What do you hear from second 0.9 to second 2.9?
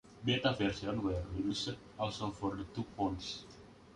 were released also for the two